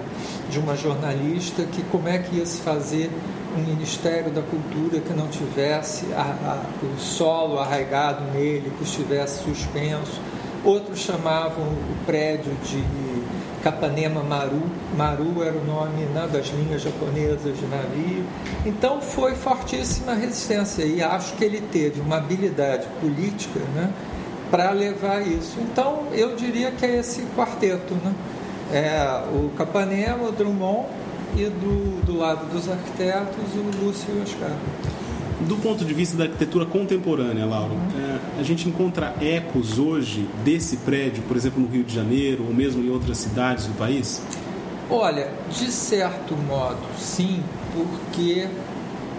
de 0.49 0.59
uma 0.59 0.75
jornalista 0.75 1.63
que 1.63 1.81
como 1.83 2.07
é 2.07 2.17
que 2.17 2.37
ia 2.37 2.45
se 2.45 2.61
fazer 2.61 3.11
um 3.57 3.63
Ministério 3.63 4.31
da 4.31 4.41
Cultura 4.41 4.99
que 4.99 5.13
não 5.13 5.27
tivesse 5.27 6.05
a, 6.13 6.21
a, 6.21 6.85
o 6.85 6.99
solo 6.99 7.59
arraigado 7.59 8.23
nele, 8.33 8.71
que 8.77 8.83
estivesse 8.83 9.43
suspenso. 9.43 10.19
Outros 10.63 10.99
chamavam 10.99 11.63
o 11.63 12.05
prédio 12.05 12.51
de 12.65 12.83
Capanema 13.63 14.21
Maru. 14.23 14.63
Maru 14.97 15.41
era 15.43 15.55
o 15.55 15.63
nome 15.63 16.03
né, 16.05 16.27
das 16.31 16.47
linhas 16.47 16.81
japonesas 16.81 17.57
de 17.57 17.65
navio. 17.67 18.25
Então 18.65 18.99
foi 18.99 19.35
fortíssima 19.35 20.13
resistência 20.13 20.83
e 20.83 21.01
acho 21.01 21.33
que 21.35 21.43
ele 21.43 21.61
teve 21.71 22.01
uma 22.01 22.17
habilidade 22.17 22.87
política 22.99 23.59
né, 23.73 23.91
para 24.49 24.71
levar 24.71 25.25
isso. 25.25 25.57
Então, 25.59 26.03
eu 26.11 26.35
diria 26.35 26.71
que 26.71 26.85
é 26.85 26.99
esse 26.99 27.23
quarteto, 27.35 27.93
né? 27.95 28.13
É 28.71 29.23
o 29.33 29.49
Capanema, 29.55 30.27
o 30.27 30.31
Drummond 30.31 30.87
e 31.35 31.45
do, 31.45 32.05
do 32.05 32.17
lado 32.17 32.45
dos 32.51 32.69
arquitetos 32.69 33.35
o 33.53 33.85
Lúcio 33.85 34.07
e 34.13 34.19
o 34.19 34.23
Oscar. 34.23 34.51
Do 35.41 35.57
ponto 35.57 35.83
de 35.83 35.93
vista 35.93 36.17
da 36.17 36.23
arquitetura 36.23 36.65
contemporânea, 36.65 37.45
Lauro, 37.45 37.73
uhum. 37.73 37.89
é, 38.37 38.39
a 38.39 38.43
gente 38.43 38.67
encontra 38.67 39.13
ecos 39.21 39.77
hoje 39.77 40.27
desse 40.43 40.77
prédio, 40.77 41.21
por 41.27 41.35
exemplo, 41.35 41.61
no 41.61 41.67
Rio 41.67 41.83
de 41.83 41.93
Janeiro 41.93 42.45
ou 42.47 42.53
mesmo 42.53 42.83
em 42.83 42.89
outras 42.89 43.17
cidades 43.17 43.67
do 43.67 43.73
país? 43.73 44.21
Olha, 44.89 45.29
de 45.51 45.71
certo 45.71 46.35
modo, 46.35 46.79
sim, 46.97 47.43
porque 47.73 48.47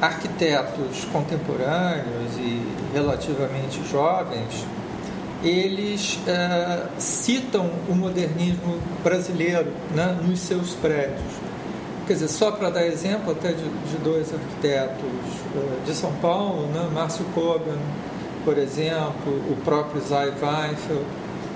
arquitetos 0.00 1.04
contemporâneos 1.12 2.36
e 2.38 2.62
relativamente 2.94 3.80
jovens 3.90 4.66
eles 5.46 6.18
uh, 6.26 6.88
citam 6.98 7.70
o 7.88 7.94
modernismo 7.94 8.80
brasileiro 9.04 9.72
né, 9.94 10.18
nos 10.26 10.40
seus 10.40 10.70
prédios. 10.74 11.20
Quer 12.06 12.14
dizer, 12.14 12.28
só 12.28 12.50
para 12.52 12.70
dar 12.70 12.86
exemplo 12.86 13.32
até 13.32 13.52
de, 13.52 13.62
de 13.62 13.96
dois 14.02 14.32
arquitetos 14.32 15.04
uh, 15.54 15.84
de 15.86 15.94
São 15.94 16.12
Paulo, 16.14 16.66
né, 16.68 16.88
Márcio 16.92 17.24
Coben, 17.34 17.78
por 18.44 18.58
exemplo, 18.58 19.32
o 19.50 19.56
próprio 19.64 20.00
Zay 20.02 20.30
Weinfeld, 20.30 21.04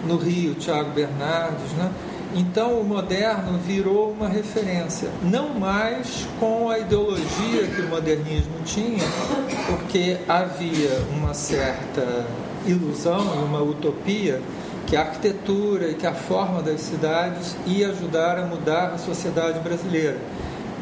no 0.07 0.17
Rio, 0.17 0.55
Tiago 0.55 0.91
Bernardes, 0.91 1.73
né, 1.77 1.91
Então 2.35 2.81
o 2.81 2.85
moderno 2.85 3.59
virou 3.59 4.13
uma 4.13 4.29
referência, 4.29 5.09
não 5.23 5.55
mais 5.59 6.27
com 6.39 6.71
a 6.71 6.79
ideologia 6.79 7.67
que 7.75 7.81
o 7.83 7.89
modernismo 7.89 8.55
tinha, 8.65 9.05
porque 9.69 10.17
havia 10.29 11.01
uma 11.17 11.35
certa 11.35 12.27
ilusão 12.67 13.35
e 13.37 13.45
uma 13.45 13.61
utopia 13.63 14.41
que 14.87 14.97
a 14.97 15.01
arquitetura 15.03 15.91
e 15.91 15.95
que 15.95 16.07
a 16.07 16.13
forma 16.13 16.63
das 16.63 16.81
cidades 16.81 17.57
ia 17.67 17.91
ajudar 17.91 18.39
a 18.39 18.47
mudar 18.47 18.93
a 18.95 18.99
sociedade 18.99 19.61
brasileira. 19.61 20.19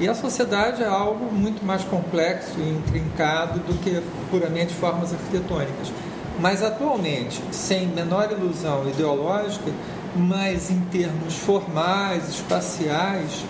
E 0.01 0.09
a 0.09 0.15
sociedade 0.15 0.83
é 0.83 0.87
algo 0.87 1.33
muito 1.33 1.65
mais 1.65 1.85
complexo 1.85 2.59
e 2.59 2.71
intrincado 2.71 3.59
do 3.61 3.75
que 3.81 4.01
puramente 4.31 4.73
formas 4.73 5.13
arquitetônicas. 5.13 5.93
Mas 6.39 6.63
atualmente, 6.63 7.43
sem 7.51 7.89
menor 7.89 8.31
ilusão 8.31 8.89
ideológica, 8.89 9.73
mas 10.17 10.71
em 10.71 10.81
termos 10.83 11.35
formais, 11.35 12.29
espaciais, 12.29 13.45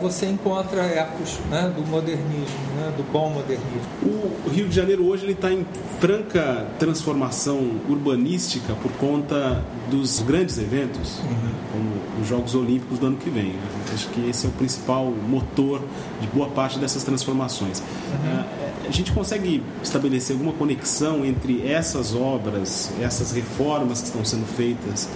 você 0.00 0.26
encontra 0.26 0.82
ecos 0.82 1.38
né, 1.50 1.72
do 1.74 1.86
modernismo, 1.86 2.58
né, 2.76 2.92
do 2.96 3.02
bom 3.12 3.30
modernismo. 3.30 3.80
O 4.02 4.48
Rio 4.48 4.68
de 4.68 4.74
Janeiro 4.74 5.04
hoje 5.06 5.24
ele 5.24 5.32
está 5.32 5.52
em 5.52 5.66
franca 6.00 6.66
transformação 6.78 7.72
urbanística 7.88 8.74
por 8.74 8.90
conta 8.92 9.62
dos 9.90 10.20
grandes 10.20 10.58
eventos, 10.58 11.18
uhum. 11.18 11.50
como 11.72 12.22
os 12.22 12.28
Jogos 12.28 12.54
Olímpicos 12.54 12.98
do 12.98 13.06
ano 13.06 13.16
que 13.16 13.28
vem. 13.28 13.54
Acho 13.92 14.08
que 14.08 14.28
esse 14.28 14.46
é 14.46 14.48
o 14.48 14.52
principal 14.52 15.04
motor 15.04 15.82
de 16.20 16.26
boa 16.28 16.48
parte 16.48 16.78
dessas 16.78 17.04
transformações. 17.04 17.80
Uhum. 17.80 18.44
A 18.88 18.90
gente 18.90 19.12
consegue 19.12 19.62
estabelecer 19.82 20.34
alguma 20.34 20.52
conexão 20.52 21.24
entre 21.24 21.66
essas 21.66 22.14
obras, 22.14 22.92
essas 23.00 23.32
reformas 23.32 24.00
que 24.00 24.06
estão 24.06 24.24
sendo 24.24 24.46
feitas 24.46 25.08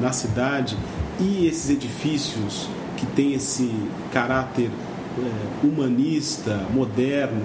na 0.00 0.12
cidade 0.12 0.76
e 1.20 1.46
esses 1.46 1.70
edifícios 1.70 2.68
que 3.02 3.06
têm 3.16 3.34
esse 3.34 3.74
caráter 4.12 4.70
é, 5.18 5.66
humanista, 5.66 6.64
moderno? 6.72 7.42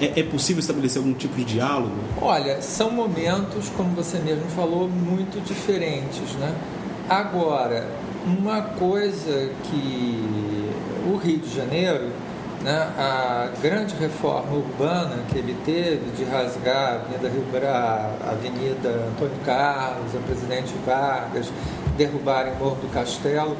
É, 0.00 0.20
é, 0.20 0.22
possível 0.22 0.60
estabelecer 0.60 0.98
algum 0.98 1.12
tipo 1.12 1.34
de 1.34 1.44
diálogo? 1.44 1.96
Olha, 2.22 2.62
são 2.62 2.90
momentos, 2.90 3.68
como 3.76 3.90
você 3.94 4.18
mesmo 4.18 4.48
falou, 4.50 4.88
muito 4.88 5.42
diferentes, 5.44 6.32
né? 6.34 6.54
Agora, 7.08 7.86
uma 8.24 8.62
coisa 8.62 9.50
que 9.64 10.70
o 11.06 11.16
Rio 11.16 11.38
de 11.38 11.54
Janeiro 11.54 12.12
né, 12.62 12.90
a 12.98 13.50
grande 13.60 13.94
reforma 13.96 14.56
urbana 14.56 15.16
que 15.30 15.38
ele 15.38 15.56
teve 15.64 16.10
de 16.16 16.24
rasgar 16.24 16.92
a 16.92 16.94
Avenida 16.96 17.28
Rio 17.28 17.44
Bra, 17.52 18.10
a 18.26 18.30
Avenida 18.30 18.88
Antônio 18.88 19.38
Carlos, 19.44 20.14
a 20.14 20.18
Presidente 20.26 20.74
Vargas, 20.84 21.50
derrubarem 21.96 22.54
Morro 22.56 22.76
do 22.76 22.92
Castelo, 22.92 23.56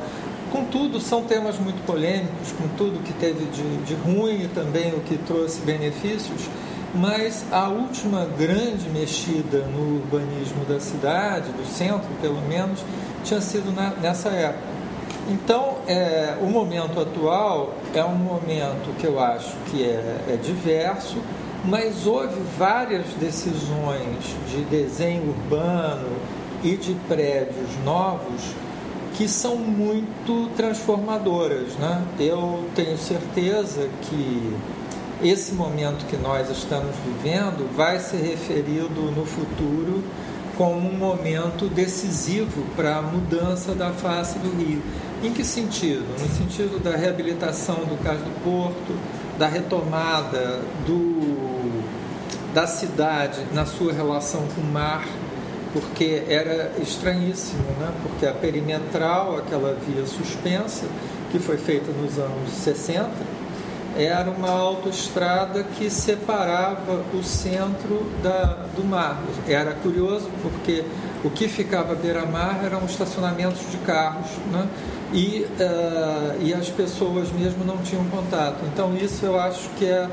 Contudo, 0.50 0.98
são 0.98 1.22
temas 1.24 1.58
muito 1.58 1.84
polêmicos, 1.84 2.52
com 2.52 2.66
tudo 2.68 3.02
que 3.02 3.12
teve 3.12 3.44
de, 3.46 3.76
de, 3.84 3.94
ruim 3.94 4.44
e 4.44 4.48
também 4.48 4.94
o 4.94 5.00
que 5.00 5.18
trouxe 5.18 5.60
benefícios, 5.60 6.48
mas 6.94 7.44
a 7.52 7.68
última 7.68 8.26
grande 8.38 8.88
mexida 8.88 9.58
no 9.66 9.96
urbanismo 9.96 10.64
da 10.64 10.80
cidade, 10.80 11.50
do 11.52 11.66
centro 11.66 12.08
pelo 12.22 12.40
menos, 12.42 12.80
tinha 13.24 13.42
sido 13.42 13.74
na, 13.74 13.90
nessa 13.90 14.30
época. 14.30 14.78
Então, 15.28 15.76
é, 15.86 16.38
o 16.40 16.46
momento 16.46 16.98
atual 16.98 17.74
é 17.92 18.02
um 18.02 18.16
momento 18.16 18.96
que 18.98 19.06
eu 19.06 19.20
acho 19.20 19.54
que 19.70 19.84
é, 19.84 20.16
é 20.30 20.38
diverso, 20.42 21.18
mas 21.66 22.06
houve 22.06 22.40
várias 22.56 23.04
decisões 23.20 24.34
de 24.48 24.62
desenho 24.62 25.28
urbano 25.28 26.08
e 26.64 26.74
de 26.76 26.94
prédios 27.06 27.68
novos 27.84 28.54
que 29.18 29.28
são 29.28 29.56
muito 29.56 30.48
transformadoras. 30.56 31.74
Né? 31.74 32.04
Eu 32.20 32.64
tenho 32.76 32.96
certeza 32.96 33.88
que 34.02 34.56
esse 35.20 35.52
momento 35.54 36.06
que 36.06 36.16
nós 36.16 36.48
estamos 36.48 36.94
vivendo 37.04 37.68
vai 37.76 37.98
ser 37.98 38.18
referido 38.18 39.10
no 39.10 39.26
futuro 39.26 40.04
como 40.56 40.88
um 40.88 40.96
momento 40.96 41.68
decisivo 41.68 42.62
para 42.76 42.98
a 42.98 43.02
mudança 43.02 43.74
da 43.74 43.90
face 43.90 44.38
do 44.38 44.56
Rio. 44.56 44.80
Em 45.20 45.32
que 45.32 45.44
sentido? 45.44 46.06
No 46.20 46.28
sentido 46.36 46.80
da 46.80 46.96
reabilitação 46.96 47.74
do 47.86 48.00
Cais 48.04 48.20
do 48.20 48.44
Porto, 48.44 48.96
da 49.36 49.48
retomada 49.48 50.60
do, 50.86 51.82
da 52.54 52.68
cidade 52.68 53.40
na 53.52 53.66
sua 53.66 53.92
relação 53.92 54.46
com 54.54 54.60
o 54.60 54.72
mar, 54.72 55.04
porque 55.80 56.24
era 56.28 56.72
estranhíssimo, 56.80 57.62
né? 57.78 57.92
porque 58.02 58.26
a 58.26 58.32
perimetral, 58.32 59.38
aquela 59.38 59.76
via 59.86 60.04
suspensa, 60.06 60.86
que 61.30 61.38
foi 61.38 61.56
feita 61.56 61.92
nos 61.92 62.18
anos 62.18 62.50
60, 62.50 63.08
era 63.96 64.30
uma 64.30 64.50
autoestrada 64.50 65.64
que 65.76 65.90
separava 65.90 67.04
o 67.12 67.22
centro 67.22 68.06
da, 68.22 68.66
do 68.76 68.84
mar. 68.84 69.20
Era 69.46 69.72
curioso 69.72 70.28
porque 70.42 70.84
o 71.24 71.30
que 71.30 71.48
ficava 71.48 71.92
à 71.92 71.96
beira-mar 71.96 72.60
eram 72.64 72.84
estacionamentos 72.84 73.70
de 73.70 73.76
carros, 73.78 74.30
né? 74.52 74.68
e, 75.12 75.46
uh, 75.60 76.40
e 76.40 76.54
as 76.54 76.68
pessoas 76.68 77.30
mesmo 77.32 77.64
não 77.64 77.78
tinham 77.78 78.04
contato. 78.04 78.58
Então, 78.72 78.94
isso 78.96 79.24
eu 79.24 79.38
acho 79.38 79.68
que 79.70 79.86
é, 79.86 80.08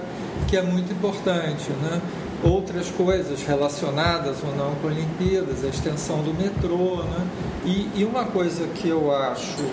que 0.48 0.58
é 0.58 0.62
muito 0.62 0.92
importante. 0.92 1.70
Né? 1.84 2.02
Outras 2.44 2.90
coisas 2.90 3.44
relacionadas 3.44 4.38
ou 4.44 4.56
não 4.56 4.76
com 4.76 4.88
Olimpíadas, 4.88 5.64
a 5.64 5.68
extensão 5.68 6.22
do 6.22 6.34
metrô. 6.34 7.04
Né? 7.04 7.28
E, 7.66 7.90
e 7.96 8.06
uma 8.06 8.26
coisa 8.26 8.68
que 8.68 8.88
eu 8.88 9.14
acho 9.16 9.64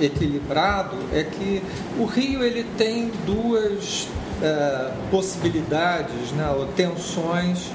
equilibrado 0.00 0.96
é 1.12 1.22
que 1.22 1.62
o 1.98 2.04
Rio 2.04 2.42
ele 2.42 2.64
tem 2.76 3.12
duas 3.24 4.08
uh, 4.42 4.92
possibilidades, 5.10 6.32
né? 6.32 6.50
ou 6.50 6.66
tensões 6.68 7.70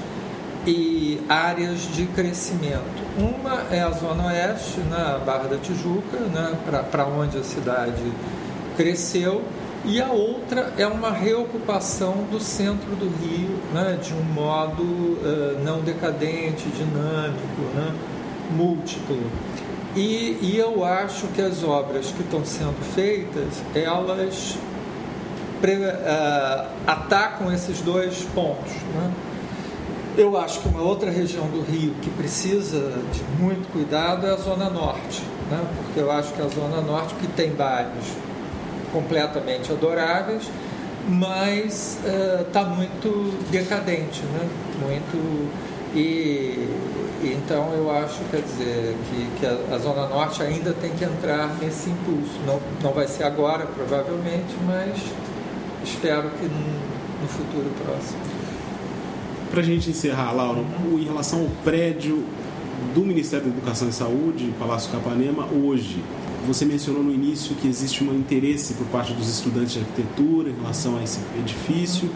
e 0.66 1.20
áreas 1.28 1.80
de 1.94 2.06
crescimento. 2.06 3.02
Uma 3.18 3.62
é 3.70 3.80
a 3.80 3.90
Zona 3.90 4.26
Oeste, 4.26 4.80
na 4.88 5.18
né, 5.18 5.24
Barra 5.24 5.48
da 5.48 5.58
Tijuca, 5.58 6.18
né, 6.32 6.56
para 6.90 7.06
onde 7.06 7.38
a 7.38 7.42
cidade 7.42 8.02
cresceu, 8.76 9.42
e 9.84 10.00
a 10.00 10.10
outra 10.12 10.72
é 10.78 10.86
uma 10.86 11.10
reocupação 11.10 12.24
do 12.30 12.38
centro 12.38 12.94
do 12.94 13.06
Rio, 13.20 13.58
né, 13.74 13.98
de 14.00 14.14
um 14.14 14.22
modo 14.22 14.82
uh, 14.82 15.60
não 15.64 15.80
decadente, 15.80 16.68
dinâmico, 16.68 17.62
né, 17.74 17.92
múltiplo. 18.52 19.18
E, 19.96 20.38
e, 20.40 20.56
eu 20.56 20.84
acho 20.84 21.26
que 21.28 21.42
as 21.42 21.62
obras 21.64 22.12
que 22.12 22.22
estão 22.22 22.44
sendo 22.44 22.82
feitas, 22.94 23.62
elas 23.74 24.56
pre, 25.60 25.74
uh, 25.74 26.68
atacam 26.86 27.52
esses 27.52 27.80
dois 27.80 28.22
pontos. 28.34 28.72
Né? 28.72 29.12
Eu 30.16 30.38
acho 30.38 30.60
que 30.60 30.68
uma 30.68 30.82
outra 30.82 31.10
região 31.10 31.46
do 31.46 31.60
Rio 31.60 31.94
que 32.00 32.08
precisa 32.10 32.92
de 33.12 33.42
muito 33.42 33.70
cuidado 33.72 34.26
é 34.26 34.30
a 34.30 34.36
Zona 34.36 34.70
Norte, 34.70 35.22
né? 35.50 35.62
porque 35.76 36.00
eu 36.00 36.10
acho 36.10 36.32
que 36.32 36.40
a 36.40 36.48
Zona 36.48 36.80
Norte, 36.80 37.14
que 37.16 37.26
tem 37.26 37.50
bairros 37.50 38.06
completamente 38.92 39.72
adoráveis, 39.72 40.48
mas 41.08 41.98
está 42.46 42.62
uh, 42.62 42.70
muito 42.70 43.50
decadente, 43.50 44.22
né? 44.22 44.48
muito 44.80 45.50
e, 45.94 46.68
então 47.22 47.72
eu 47.74 47.90
acho, 47.90 48.18
quer 48.30 48.40
dizer, 48.40 48.96
que, 49.10 49.40
que 49.40 49.46
a, 49.46 49.74
a, 49.74 49.78
Zona 49.78 50.08
Norte 50.08 50.42
ainda 50.42 50.72
tem 50.72 50.90
que 50.92 51.04
entrar 51.04 51.54
nesse 51.60 51.90
impulso. 51.90 52.32
Não, 52.46 52.58
não 52.82 52.92
vai 52.92 53.06
ser 53.06 53.24
agora, 53.24 53.66
provavelmente, 53.66 54.54
mas 54.66 54.98
espero 55.84 56.30
que 56.30 56.46
no, 56.46 57.22
no 57.22 57.28
futuro 57.28 57.70
próximo. 57.84 58.18
Para 59.50 59.60
a 59.60 59.64
gente 59.64 59.90
encerrar, 59.90 60.32
Laura, 60.32 60.60
em 60.98 61.04
relação 61.04 61.40
ao 61.40 61.48
prédio 61.62 62.24
do 62.94 63.02
Ministério 63.02 63.46
da 63.46 63.52
Educação 63.52 63.88
e 63.88 63.92
Saúde, 63.92 64.52
Palácio 64.58 64.90
Capanema, 64.90 65.46
hoje, 65.52 66.02
você 66.46 66.64
mencionou 66.64 67.02
no 67.02 67.12
início 67.12 67.54
que 67.56 67.68
existe 67.68 68.02
um 68.04 68.14
interesse 68.14 68.74
por 68.74 68.86
parte 68.86 69.12
dos 69.12 69.28
estudantes 69.28 69.72
de 69.72 69.80
arquitetura 69.80 70.50
em 70.50 70.54
relação 70.54 70.98
a 70.98 71.02
esse 71.02 71.20
edifício. 71.38 72.10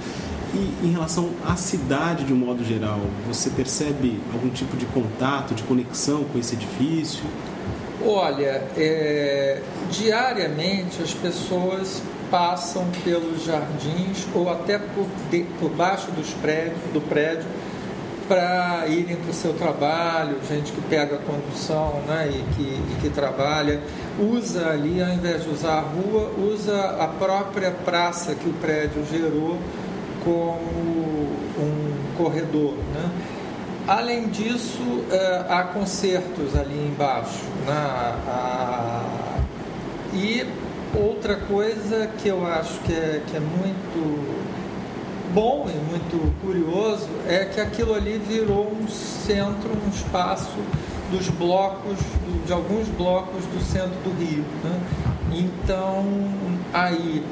E 0.55 0.87
em 0.87 0.93
relação 0.93 1.31
à 1.45 1.57
cidade 1.57 2.25
de 2.25 2.33
um 2.33 2.37
modo 2.37 2.65
geral, 2.65 3.01
você 3.27 3.51
percebe 3.51 4.19
algum 4.33 4.49
tipo 4.49 4.77
de 4.77 4.87
contato, 4.87 5.55
de 5.55 5.63
conexão 5.65 6.25
com 6.25 6.39
esse 6.39 6.55
edifício? 6.55 7.25
Olha, 8.05 8.63
é, 8.77 9.61
diariamente 9.91 11.03
as 11.03 11.13
pessoas 11.13 12.03
passam 12.31 12.87
pelos 13.05 13.45
jardins 13.45 14.27
ou 14.35 14.51
até 14.51 14.79
por, 14.79 15.07
de, 15.31 15.45
por 15.61 15.71
baixo 15.71 16.11
dos 16.13 16.31
prédios, 16.35 16.79
do 16.93 17.01
prédio 17.01 17.47
para 18.29 18.87
irem 18.89 19.17
para 19.17 19.31
o 19.31 19.35
seu 19.35 19.55
trabalho, 19.55 20.39
gente 20.49 20.73
que 20.73 20.81
pega 20.83 21.17
a 21.17 21.19
condução 21.19 22.01
né, 22.07 22.31
e, 22.31 22.55
que, 22.55 22.63
e 22.63 22.97
que 23.01 23.11
trabalha, 23.11 23.81
usa 24.19 24.69
ali, 24.71 25.03
ao 25.03 25.11
invés 25.11 25.45
de 25.45 25.51
usar 25.51 25.79
a 25.79 25.81
rua, 25.81 26.33
usa 26.39 26.97
a 27.01 27.07
própria 27.07 27.71
praça 27.71 28.35
que 28.35 28.49
o 28.49 28.53
prédio 28.55 29.05
gerou 29.11 29.59
como 30.25 30.61
um 31.59 32.15
corredor. 32.17 32.75
Né? 32.95 33.11
além 33.87 34.29
disso, 34.29 34.83
uh, 34.83 35.47
há 35.49 35.63
concertos 35.63 36.57
ali 36.57 36.75
embaixo. 36.75 37.45
Né? 37.67 37.77
e 40.13 40.47
outra 40.95 41.37
coisa 41.37 42.09
que 42.19 42.29
eu 42.29 42.47
acho 42.47 42.81
que 42.81 42.93
é, 42.93 43.23
que 43.27 43.37
é 43.37 43.41
muito 43.41 44.56
bom 45.37 45.69
e 45.69 45.91
muito 45.91 46.33
curioso 46.41 47.11
é 47.29 47.45
que 47.45 47.61
aquilo 47.61 47.95
ali 47.95 48.19
virou 48.27 48.73
um 48.73 48.89
centro, 48.89 49.69
um 49.69 49.91
espaço 49.91 50.57
dos 51.11 51.29
blocos, 51.29 51.99
de 52.47 52.53
alguns 52.55 52.89
blocos 52.89 53.45
do 53.45 53.61
centro 53.61 53.91
do 54.03 54.19
Rio. 54.19 54.43
Né? 54.65 54.81
Então, 55.33 56.07
aí, 56.73 57.23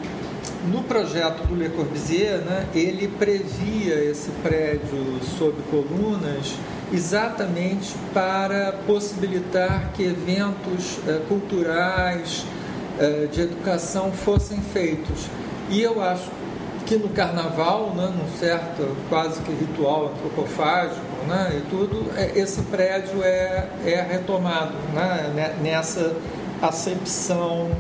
no 0.70 0.82
projeto 0.82 1.46
do 1.46 1.54
Le 1.54 1.70
Corbusier, 1.70 2.40
né, 2.40 2.66
ele 2.74 3.08
previa 3.08 3.94
esse 4.04 4.30
prédio 4.42 5.18
sob 5.38 5.54
colunas 5.70 6.56
exatamente 6.92 7.94
para 8.12 8.72
possibilitar 8.86 9.92
que 9.94 10.02
eventos 10.02 10.98
eh, 11.08 11.22
culturais, 11.26 12.44
eh, 13.00 13.28
de 13.32 13.40
educação 13.40 14.12
fossem 14.12 14.60
feitos. 14.60 15.26
E 15.70 15.80
eu 15.80 16.02
acho 16.02 16.30
que 16.86 16.96
no 16.96 17.08
carnaval, 17.08 17.92
né, 17.94 18.12
num 18.14 18.38
certo 18.38 18.96
quase 19.08 19.40
que 19.42 19.52
ritual 19.52 20.12
antropofágico 20.12 21.00
né, 21.26 21.58
e 21.58 21.70
tudo, 21.70 22.10
é, 22.16 22.38
esse 22.38 22.62
prédio 22.62 23.22
é, 23.22 23.68
é 23.84 24.06
retomado 24.10 24.74
né, 24.92 25.54
nessa 25.62 26.14
acepção 26.60 27.70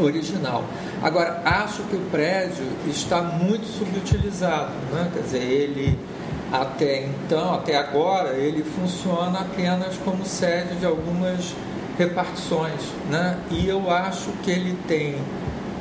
original. 0.00 0.64
Agora, 1.02 1.42
acho 1.44 1.82
que 1.84 1.96
o 1.96 2.00
prédio 2.10 2.66
está 2.86 3.22
muito 3.22 3.66
subutilizado, 3.66 4.72
né? 4.92 5.10
quer 5.12 5.22
dizer, 5.22 5.42
ele 5.42 5.98
até 6.52 7.06
então, 7.06 7.54
até 7.54 7.76
agora, 7.76 8.34
ele 8.34 8.62
funciona 8.62 9.40
apenas 9.40 9.96
como 10.04 10.24
sede 10.24 10.76
de 10.76 10.86
algumas 10.86 11.54
repartições, 11.98 12.80
né? 13.10 13.38
e 13.50 13.68
eu 13.68 13.90
acho 13.90 14.30
que 14.42 14.50
ele 14.50 14.76
tem 14.86 15.16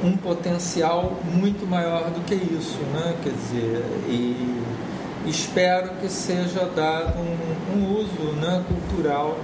um 0.06 0.16
potencial 0.16 1.20
muito 1.24 1.68
maior 1.68 2.12
do 2.12 2.22
que 2.26 2.36
isso, 2.36 2.78
né? 2.94 3.16
quer 3.24 3.32
dizer, 3.32 3.84
e 4.08 4.62
espero 5.26 5.90
que 6.00 6.08
seja 6.08 6.70
dado 6.76 7.18
um, 7.20 7.78
um 7.78 7.96
uso 7.98 8.34
né, 8.34 8.64
cultural 8.68 9.38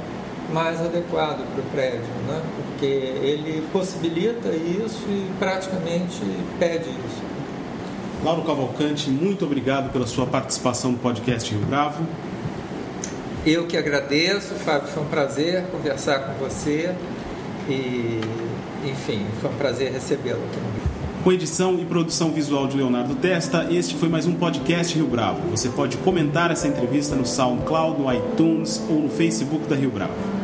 mais 0.54 0.80
adequado 0.82 1.46
para 1.54 1.62
o 1.62 1.66
prédio, 1.72 2.14
né? 2.28 2.42
porque 2.56 2.86
ele 2.86 3.68
possibilita 3.72 4.50
isso 4.50 5.04
e 5.08 5.32
praticamente 5.40 6.22
pede 6.60 6.90
isso. 6.90 7.32
Lauro 8.24 8.44
Cavalcante, 8.44 9.10
muito 9.10 9.46
obrigado 9.46 9.92
pela 9.92 10.06
sua 10.06 10.28
participação 10.28 10.92
no 10.92 11.00
podcast 11.00 11.52
Rio 11.52 11.66
Bravo. 11.66 12.06
Eu 13.44 13.66
que 13.66 13.76
agradeço, 13.76 14.54
Fábio, 14.54 14.88
foi 14.90 15.02
um 15.02 15.08
prazer 15.08 15.64
conversar 15.72 16.20
com 16.20 16.34
você 16.34 16.94
e, 17.68 18.22
enfim, 18.86 19.26
foi 19.40 19.50
um 19.50 19.54
prazer 19.54 19.92
recebê-lo 19.92 20.42
aqui. 20.44 20.60
Com 21.24 21.32
edição 21.32 21.78
e 21.80 21.86
produção 21.86 22.32
visual 22.32 22.68
de 22.68 22.76
Leonardo 22.76 23.14
Testa, 23.16 23.68
este 23.70 23.96
foi 23.96 24.10
mais 24.10 24.26
um 24.26 24.34
podcast 24.34 24.96
Rio 24.96 25.06
Bravo. 25.06 25.50
Você 25.52 25.70
pode 25.70 25.98
comentar 25.98 26.50
essa 26.50 26.68
entrevista 26.68 27.16
no 27.16 27.26
SoundCloud, 27.26 28.02
no 28.02 28.12
iTunes 28.12 28.82
ou 28.90 29.02
no 29.02 29.10
Facebook 29.10 29.68
da 29.68 29.76
Rio 29.76 29.92
Bravo. 29.92 30.41